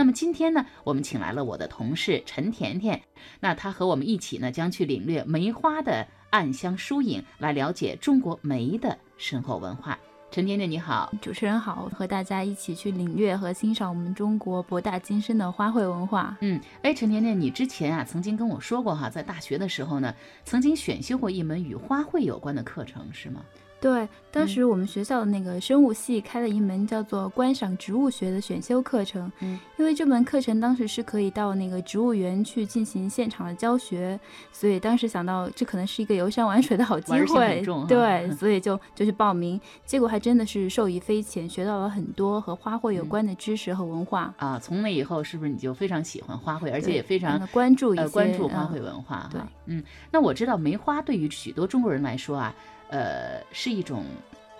[0.00, 3.02] 那么今天呢，我们请来了我的同事陈甜甜，
[3.38, 9.98] 那她和我们一起呢，将去领略梅花的暗香疏影，来了解中国梅的深厚文化。
[10.30, 16.34] 陈甜甜你好，主持人好，和大家一起去领略和欣赏我们中国博大精深的花卉文化。
[16.40, 20.14] 嗯，哎，陈甜甜，你之前啊曾经跟我说过哈，在大学的时候呢，
[20.46, 23.44] 曾经选修过一门与花卉有关的课程，是吗？
[23.80, 29.32] 对，当时我们学校的那个生物系开了一门叫做观赏植物学的选修课程。
[29.40, 34.20] 嗯，因为这门课程当时是可以到那个植物园去进行现场的教学，
[34.52, 37.64] 所以当时想到这可能是一个游山玩水的好机会。
[37.88, 44.34] 对，所以就就去报名，结果还真的是受益匪浅，学到了很多和花卉有关的知识和文化。
[44.36, 49.26] 啊，从那以后是不是你就非常喜欢花卉，而且也非常关注一些关注花卉文化？
[49.32, 52.54] 对，嗯，那我知道梅花对于许多中国人来说啊。
[52.90, 54.04] 呃，是一种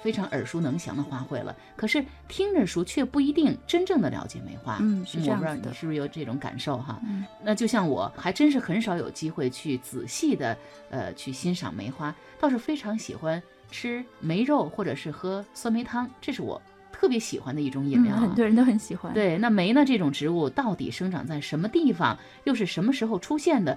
[0.02, 1.54] 非常耳熟能详的花卉了。
[1.76, 4.78] 可是听着熟，却不一定真正的了解梅花。
[4.80, 6.98] 嗯，是这样我不知道你是不是有这种感受哈？
[7.04, 10.56] 嗯，那就像我，还真是很少有机会去仔细的
[10.90, 16.60] 呃去欣赏梅花，倒是非常喜欢吃梅肉或者是喝酸梅汤，这是我
[16.92, 18.16] 特别喜欢的一种饮料。
[18.16, 19.12] 很多人都很喜欢。
[19.12, 19.84] 对，那梅呢？
[19.84, 22.18] 这种植物到底生长在什么地方？
[22.44, 23.76] 又是什么时候出现的？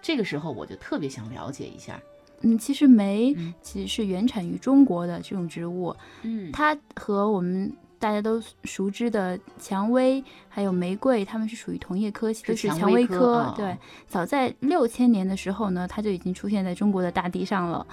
[0.00, 2.00] 这个时候我就特别想了解一下。
[2.42, 13.52] 嗯，其实梅其实是原产于中国的这种植物，嗯，它和我们大家都熟知的蔷薇还有玫瑰，它们是属于同叶科系，都是蔷薇科。
[13.56, 17.86] 对，早在六千年的时候呢，它就已经出现在中国的大地上了。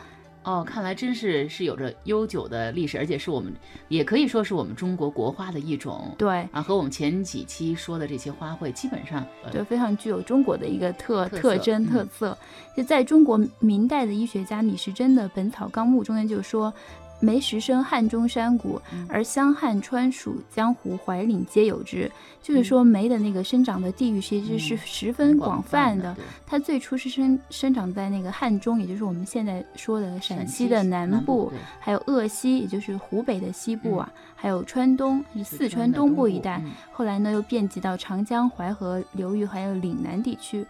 [0.45, 3.51] 哦，看来真是是有着悠久的历史，而且是我们
[3.87, 6.13] 也可以说是我们中国国花的一种。
[6.17, 12.37] 对啊，和我们前几期说的这些花卉基本上对非常具有中国的一个特特征特色。
[12.77, 16.73] 就在中国明代的医学家李时珍的《本草纲目》中间就说。
[17.19, 22.11] 梅石生汉中山谷，而湘汉川蜀江湖怀岭皆有之。
[22.41, 26.15] 就是说，梅的那个生长的地域其实是十分广泛的。
[26.45, 36.61] 它最初是生生长在那个汉中，也就是我们现在说的陕西的南部，还有鄂西，也就是湖北的西部啊，还有川东，是四川东部一带。
[36.91, 40.63] 后来呢，又遍及到长江、淮河流域，还有岭南地区。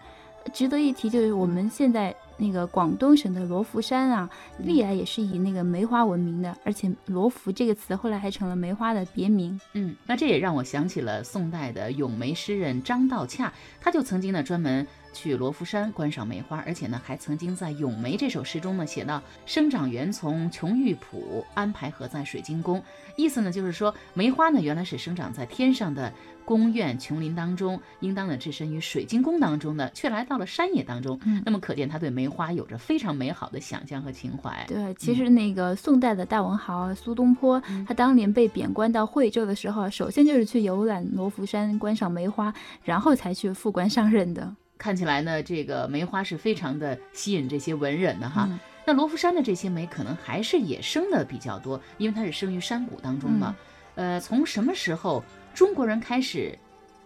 [0.52, 2.14] 值得一提就是我们现在。
[2.38, 9.58] 那个广东省的罗浮山啊，历来也是以那个梅花闻名的，而且“罗浮”这个词后来还成了梅花的别名。
[9.72, 14.86] 嗯，那这也让我想起了宋代的咏梅诗人张道洽，他就曾经呢专门
[15.16, 22.82] 去罗浮山观赏梅花，而且呢还曾经在《咏梅》这首诗中呢写到：“生长原从琼玉浦，安排合在水晶宫。”
[23.16, 26.12] 意思呢就是说，梅花呢原来是生长在天上的。
[26.44, 31.18] 宫苑琼林当中，应当呢置身于水晶宫当中呢，却来到了山野当中。
[31.24, 34.64] 嗯，那么可见他对梅花有着非常美好的想象和情怀。
[34.68, 44.54] 对，其实那个宋代的大文豪苏东坡，他当年被贬官到惠州的时候，首先就是去游览罗浮山观赏梅花，然后才去复官上任的。
[44.78, 48.48] 看起来呢，这个梅花是非常的吸引这些文人的哈。
[48.84, 53.56] 那罗浮山的这些梅可能还是野生的比较多，因为它是生于山谷当中嘛。
[53.94, 55.22] 呃，从什么时候？
[55.54, 56.56] 中国人开始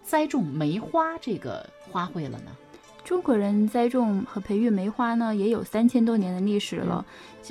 [0.03, 2.51] 栽种梅花这个花卉了呢？
[3.03, 7.03] 中国人栽种和培育梅花呢，也有三千多年的历史了。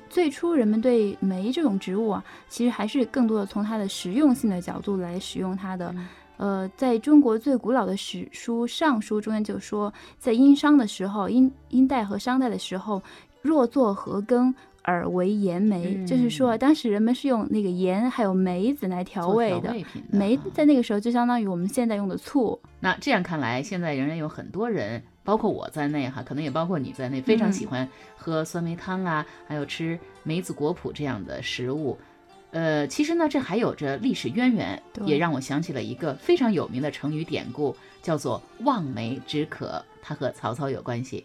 [0.08, 5.94] 最初人们对梅这种植物啊，其实还是更多的从它的实用性的角度来使用它的。
[6.40, 13.02] 呃，在中国最古老的史书《尚书》中间就说，在殷商的时候，殷殷代和商代的时候，
[13.42, 14.54] 若作禾羹。
[14.82, 19.76] 而为盐梅，就是说当时人们是用那个盐还有梅子来调味的。
[20.10, 22.58] 梅在那个时候就相当于我们现在用的醋。
[22.80, 27.86] 那这样看来，现在仍然有很多人，包括我在内哈，可能也包括你在内，非常喜欢
[28.16, 31.96] 喝酸梅汤啊，还有吃梅子果脯这样的食物。
[32.52, 41.24] 呃，其实呢，这还有着历史渊源，也让我想起了一个非常有名的成语典故，叫做望梅止渴，它和曹操有关系。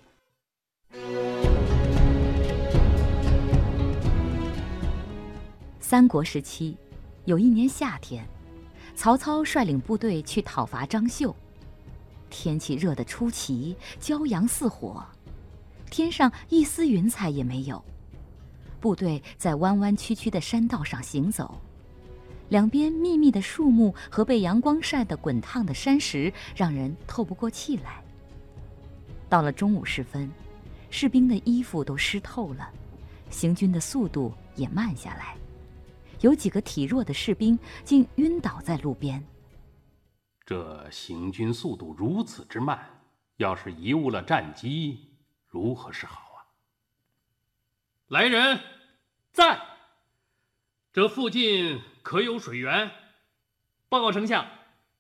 [5.80, 6.78] 三国时期，
[7.25, 8.24] 有一年夏天，
[8.96, 11.36] 曹操率领部队去讨伐张绣。
[12.30, 15.04] 天气热得出奇，骄阳似火，
[15.89, 17.83] 天上一丝云彩也没有。
[18.85, 21.59] 部队在弯弯曲曲的山道上行走，
[22.49, 28.03] 两边密密的树木和被阳光晒得滚烫的山石，让人透不过气来。
[29.27, 30.31] 到了中午时分，
[30.91, 32.69] 士兵的衣服都湿透了，
[33.31, 35.35] 行军的速度也慢下来。
[36.21, 39.19] 有几个体弱的士兵竟晕倒在路边。
[40.45, 42.79] 这行军速度如此之慢，
[43.37, 44.99] 要是贻误了战机，
[45.47, 46.34] 如何是好？
[48.07, 48.60] 来人，
[49.31, 49.60] 在。
[50.94, 52.92] 这附近可有水源？
[53.90, 54.48] 报告丞相，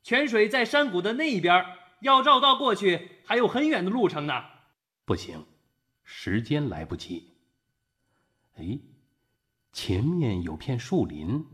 [0.01, 1.63] 泉水在山谷的那一边，
[2.01, 4.43] 要绕道过去还有很远的路程呢。
[5.05, 5.45] 不行，
[6.03, 7.35] 时间来不及。
[8.55, 8.79] 哎，
[9.71, 11.45] 前面有片树林。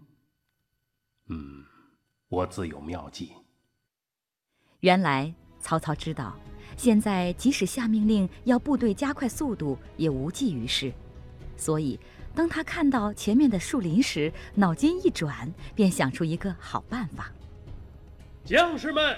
[1.28, 1.66] 嗯，
[2.30, 3.34] 我自有妙计。
[4.80, 6.40] 原来曹操知道，
[6.78, 10.92] 现在即使下命令要部队加快速度，也无济于事，
[11.62, 12.00] 所以
[12.34, 17.32] 当他看到前面的树林时，脑筋一转，便想出一个好办法。
[18.44, 19.16] 将士们，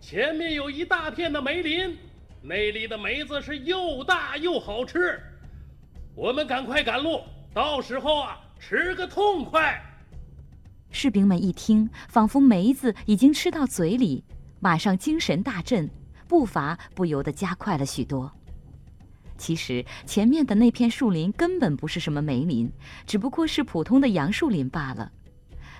[0.00, 1.96] 前面有一大片的梅林，
[2.42, 5.20] 那里的梅子是又大又好吃，
[6.16, 7.20] 我们赶快赶路，
[7.54, 9.80] 到时候啊，吃个痛快。
[10.90, 14.24] 士兵们一听，仿佛梅子已经吃到嘴里，
[14.58, 15.88] 马上精神大振，
[16.26, 18.32] 步伐不由得加快了许多。
[19.36, 22.70] 其实前面的那片树林根本不是什么梅林，
[23.06, 25.10] 只不过是普通的杨树林罢了。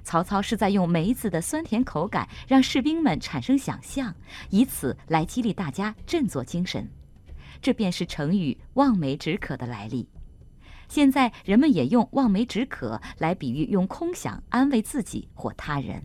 [0.02, 4.14] 曹操是在用梅子的酸甜口感让士兵们产生想象，
[4.50, 6.86] 以此来激励大家振作精神。
[7.62, 10.06] 这便是成语“望梅止渴”的来历。
[10.88, 16.02] 现在人们也用“望梅止渴”来比喻用空想安慰自己或他人。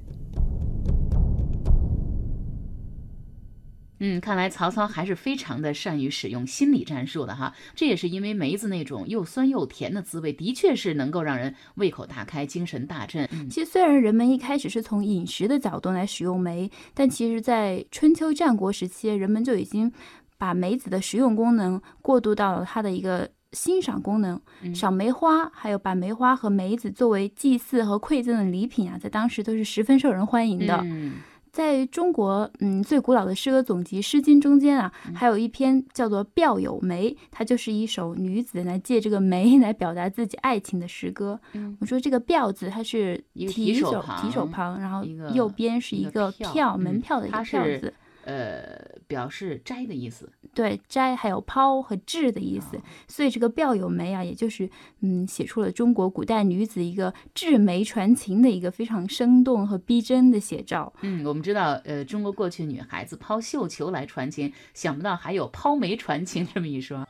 [3.99, 7.53] 嗯，看来曹操还是非常的善于使用心理战术的哈。
[7.75, 13.27] 这也是因为梅子那种又酸又甜的滋味，的确是能够让人胃口大开、精神大振。
[13.49, 19.91] 其实虽然人们一开始是从饮食的角度来使用梅，但其实，在春秋战国时期，人们就已经
[20.37, 24.39] 把梅子的食用功能过渡到了它的一个欣赏功能，
[24.73, 30.85] 赏梅花，还有把梅花和梅子作为祭祀和馈赠的礼品啊，在当时都是十分受人欢迎的。
[31.59, 41.37] 在中国，嗯，最古老的诗歌总集《诗经》中间啊，还有一篇叫做《表有梅》，它就是一首女子来借这个梅来表达自己爱情的诗歌。
[41.81, 45.03] 我说这个“表”字，它是提手提手旁，然后
[45.33, 47.93] 右边是一个票门票的一个票字。
[48.29, 60.93] 呃，表示摘的意思，对，摘还有抛和掷的意思，所以这个表有梅啊，也就是嗯，写出了中国古代女子一个掷梅传情的一个非常生动和逼真的写照。
[61.01, 67.07] 嗯，我们知道，呃，中国过去女孩子抛绣球来传情，想不到还有抛梅传情这么一说。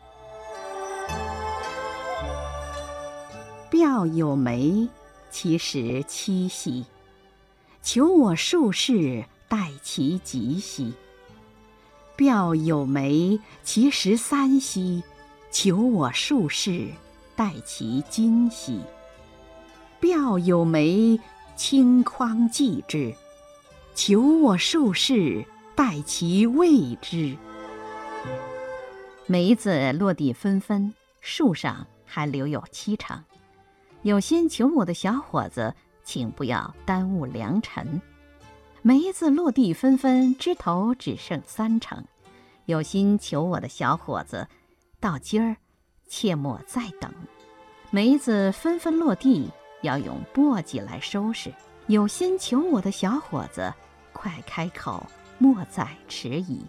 [3.70, 4.88] 表有梅，
[5.30, 6.86] 其实七夕，
[7.82, 10.94] 求我数世待其吉兮。
[12.20, 15.02] 表有梅，其实三兮，
[15.52, 16.90] 求我数世
[17.34, 18.82] 待其今兮。
[20.02, 21.18] 表有梅，
[21.56, 23.16] 清匡继之，
[23.96, 25.46] 求我数世
[25.78, 27.38] 待其未之。
[29.26, 33.18] 梅子落地纷纷，树上还留有七成。
[34.02, 35.74] 有心求我的小伙子，
[36.04, 38.02] 请不要耽误良辰。
[38.90, 42.04] 梅子落地纷纷，枝头只剩三成。
[42.66, 44.48] 有心求我的小伙子，
[45.00, 45.56] 到今儿
[46.08, 47.14] 切莫再等。
[47.92, 49.48] 梅子纷纷落地，
[49.84, 51.54] 要用簸箕来收拾。
[51.86, 53.72] 有心求我的小伙子，
[54.12, 55.06] 快开口，
[55.38, 56.60] 莫再迟疑。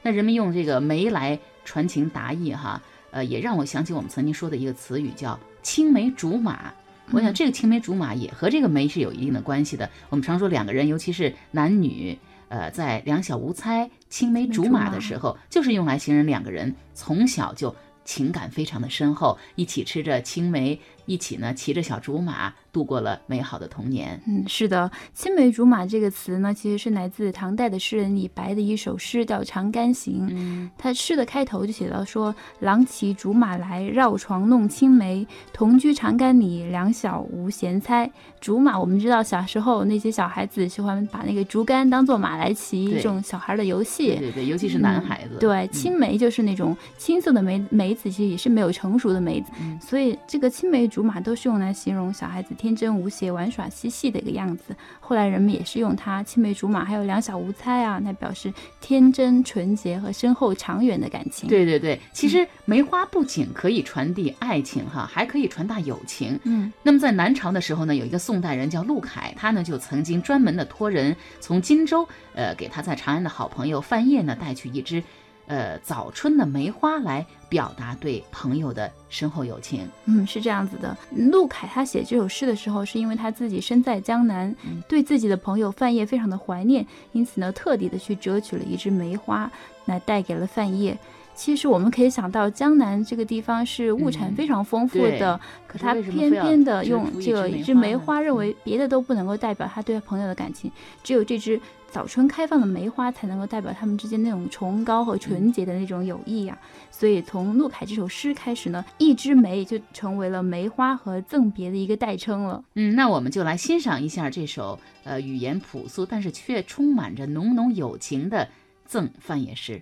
[0.00, 2.80] 那人们用这个梅来传情达意，哈，
[3.10, 6.72] 呃，也让我想起我们曾经说的一个词语，叫青梅竹马。
[7.12, 9.88] 我想这个青梅竹马也和这个梅是有一定的关系的。
[10.10, 12.18] 我们常说两个人，尤其是男女，
[12.48, 17.74] 呃，在两小无猜、青梅竹马的时候，就是用来形容两个人从小就
[18.04, 22.54] 情感非常的深厚，一起吃着青梅，一起呢骑着小竹马。
[22.78, 24.20] 度过了美好的童年。
[24.28, 30.28] 嗯，是的，“青梅竹马”这个词呢，其实是来自唐代的诗人李白的一首诗，叫《长干行》。
[30.30, 35.26] 嗯，他诗的开头就写到说：“郎骑竹马来，绕床弄青梅。
[35.52, 38.08] 同居长干里，两小无嫌猜。”
[38.40, 44.14] 竹马，我们知道小时候那些小孩子喜欢把那个竹竿当做马来骑，一种小孩的游戏。
[44.14, 45.36] 对对，尤其是男孩子。
[45.40, 49.50] 对，青梅就是那种青色的梅梅子，其实也是没有成熟的梅子。
[49.80, 52.67] 所以这个青梅竹马都是用来形容小孩子天。
[52.68, 54.76] 天真无邪、玩耍嬉戏的一个样子。
[55.00, 61.48] 后来人们也是用它“青梅竹马”还有“两小无猜”啊，来表示天真纯洁和深厚长远的感情。
[61.48, 66.38] 对对对，其实梅花不仅可以传递爱情哈，还可以传达友情。
[66.44, 75.02] 嗯，那么在南朝的时候呢，有一个宋代人叫陆凯，他呢就曾经专门的托人从荆州，呃，给他在长安的好朋友范晔呢带去一支。
[75.48, 79.88] 呃，早春的梅花来表达对朋友的深厚友情。
[80.04, 80.96] 嗯，是这样子的。
[81.10, 84.54] 陆凯他写这首诗的时候，是因为他自己身在江南，
[84.86, 89.50] 对自己的朋友范晔非常的怀念，因此呢，特地的去折取了一枝梅花，
[89.86, 90.96] 来带给了范晔。
[91.38, 100.68] 其实我们可以想到，江南这个地方是物产非常丰富的，嗯可他偏偏的用这一枝梅花，认为别的都不能够代表他对朋友的感情，
[101.04, 106.58] 只有这支早春开放的梅花才能够代表他们之间那种崇高和嗯纯洁的那种友谊呀、
[106.90, 112.64] 所以从陆凯这首诗开始呢，一枝梅就成为了梅花和赠别的一个代称了。
[112.74, 118.38] 嗯，那我们就来欣赏一下这首呃语言朴素，但是却充满着浓浓友情的
[118.84, 119.74] 《赠范晔诗》。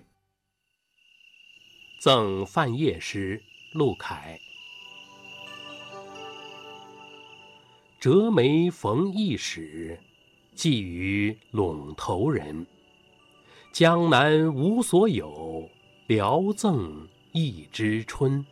[1.99, 3.41] 赠范晔诗，
[3.73, 4.39] 陆凯。
[7.99, 9.99] 折梅逢驿使，
[10.53, 12.67] 寄与陇头人。
[13.73, 15.67] 江南无所有，
[16.05, 18.45] 聊赠一枝春。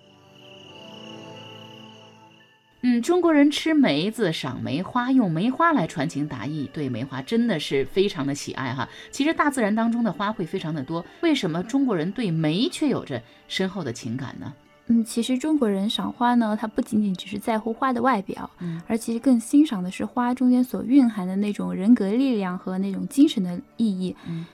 [2.88, 8.88] 嗯，中国人吃梅子、赏梅花，用梅花来传情达意，对梅花真的是非常的喜爱哈。
[9.10, 14.54] 其实大自然当中的花卉非常的多，为什么中国人对梅却有着深厚的情感呢？
[14.86, 24.16] 嗯，其实中国人赏花呢，它不仅仅只是在乎花的外表，嗯而其实更欣赏的是花中间所蕴含的那种人格力量和那种精神的意义。
[24.30, 24.46] 嗯，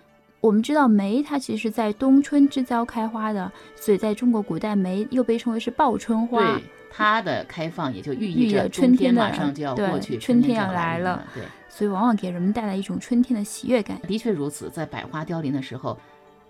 [0.41, 6.63] 我们知道梅它其实是在冬春之交开花的，所以在中国古代梅又被称为是报春花对。
[6.89, 11.25] 它的开放也就寓寓意着春天马上就要过去，春天要来了。
[11.33, 14.01] 对，所以往往给人们带来一种春天的喜悦感。
[14.07, 15.97] 的确如此，在百花凋零的时候，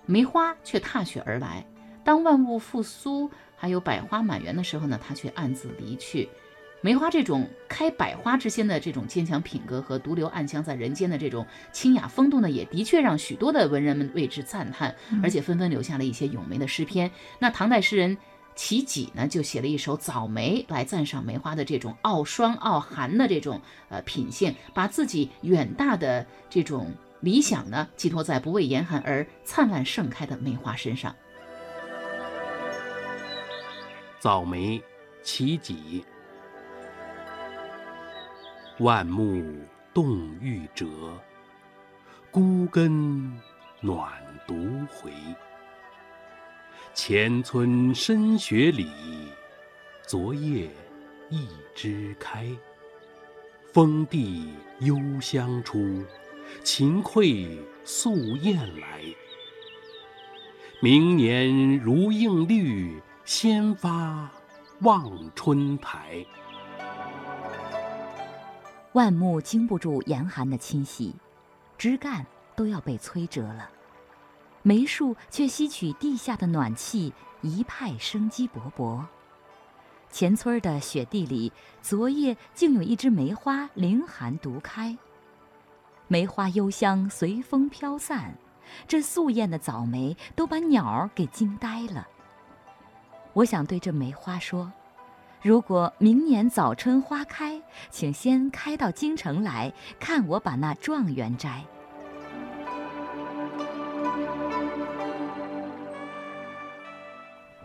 [0.06, 1.64] 梅花却踏雪而来；
[2.04, 6.28] 当万物复苏，还有百花满园的时候呢，它却暗自离去。
[6.84, 17.12] 梅花这种开百花之先的这种坚强品格和独留暗香在人间的这种清雅风度呢，也的确让许多的文人们为之赞叹，而且纷纷留下了一些咏梅的诗篇。
[17.38, 18.18] 那唐代诗人
[18.56, 31.16] 齐己呢，就写了一首《早梅》来赞赏梅花的这种傲霜傲寒的这种呃品性，把自己远大的这种理想呢，寄托在不畏严寒而灿烂盛开的梅花身上。
[34.20, 34.82] 早梅，
[35.22, 36.04] 齐己。
[38.82, 39.44] 万木
[39.94, 40.88] 动欲折，
[42.32, 43.32] 孤根
[43.80, 44.12] 暖
[44.48, 44.56] 独
[44.88, 45.12] 回。
[46.92, 48.90] 前村深雪里，
[50.02, 50.68] 昨夜
[51.30, 52.48] 一枝开。
[53.72, 56.04] 风地幽香出，
[56.64, 59.04] 晴馈素燕来。
[60.80, 64.28] 明年如映绿，先发
[64.80, 66.26] 望春台。
[68.94, 71.16] 万木经不住严寒的侵袭，
[71.78, 72.26] 枝干
[72.58, 73.70] 都要被摧折了，
[74.64, 79.02] 梅树却吸取地下的暖气，一派生机勃勃。
[80.10, 84.98] 前村的雪地里，昨夜竟有一枝梅花凌寒独开。
[86.10, 88.36] 梅花幽香随风飘散，
[88.90, 92.06] 这素艳的早梅都把鸟儿给惊呆了。
[93.32, 94.70] 我想对这梅花说。
[95.44, 101.64] 如果明年早春花开，请先开到京城来看我把那状元摘。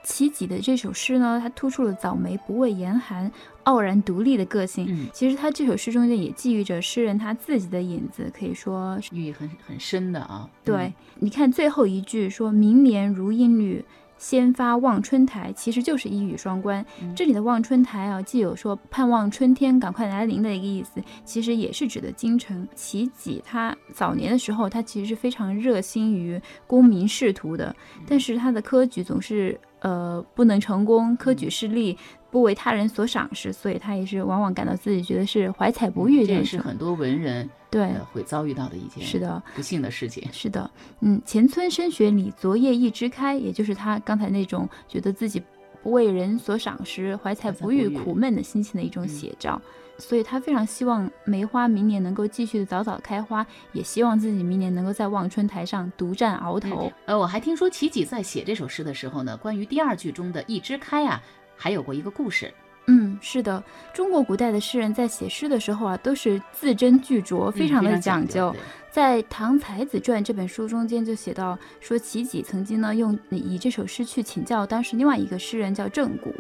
[0.02, 3.30] 齐己的这首诗呢，它突出了早梅不畏严寒、
[3.64, 4.86] 傲然独立的个性。
[4.88, 10.48] 嗯其实他这首诗中间也寄予着诗人他自己的影子，可以说寓意很很深的啊。
[10.64, 10.94] 对。
[11.16, 13.84] 你看最后一句说“明年如阴绿，
[14.18, 16.84] 先发望春台”，其实就是一语双关。
[17.02, 22.66] 嗯这里的望春台啊，既有说盼望春天赶快来临的一个意思，其实也是指的京城。
[22.74, 27.74] 齐己他早年的时候，他其实是非常热心于功名仕途的，
[28.06, 31.96] 但是他的科举总是呃不能成功，科举失利。
[32.36, 40.22] 不为他人所赏识，所以他也是往往感到自己觉得是怀才不遇这也是很多文人对，呃会遭遇到的一件是的，不幸的事情。
[40.30, 45.42] 是的，嗯，前村深雪里，昨夜一枝开，也就是他刚才那种觉得自己
[45.82, 49.58] 不为人所赏识、怀才不遇、苦闷的心情的一种嗯写照。
[49.96, 56.92] 所以他非常希望梅花明年能够继续的早早开花，也希望自己明年能够在望春台上独占鳌头。
[57.06, 61.22] 呃，我还听说齐己在写这首诗的时候呢，关于第二句中的一枝开啊，
[61.56, 62.52] 还有过一个故事。
[62.88, 68.52] 嗯，是的，中国古代的诗人在写诗的时候啊，都是字斟句酌，非嗯常的讲讲究。
[68.52, 68.60] 对
[68.92, 76.32] 在《唐才子传》这本书中间就写到，说齐己曾经呢用以这首诗去请教当时另外一个诗人叫郑谷。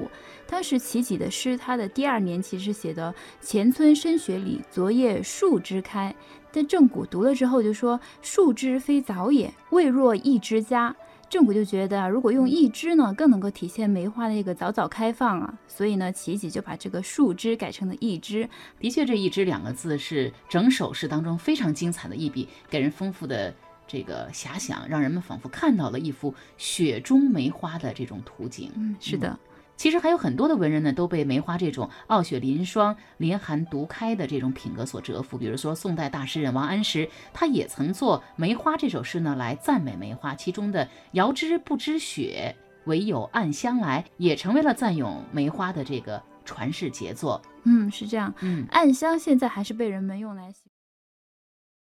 [0.46, 6.14] 当时齐己的诗，他的第二年其实写的“前村深雪里，昨夜树枝开”，
[6.50, 10.94] 但郑谷读了之后就说：“树枝非早也，未若一枝佳。”
[11.28, 18.48] 郑谷就觉得啊，如果用一枝呢，更能够体现梅花的一个早早开放啊，所以呢，齐己就把这个树枝改成了一枝。
[18.78, 23.52] 的确，这一枝两个字是整首诗当中非常精彩的一笔，给人丰富的
[23.88, 28.70] 这个遐想，让人们仿佛看到了一幅雪中梅花的这种图景。
[28.76, 29.38] 嗯，是的。
[29.76, 35.36] 其实还有很多的文人呢，都被梅花这种傲雪凌霜、凌寒独开的这种品格所折服。
[35.36, 40.34] 比如说，宋代大诗人王安石，他也曾作《梅花》这首诗呢，来赞美梅花。
[40.34, 47.40] 其中的“遥知不知雪，唯有暗香来”也成为了赞咏梅花的这个传世杰作。
[47.64, 48.32] 嗯，是这样。
[48.40, 50.52] 嗯，暗香现在还是被人们用来。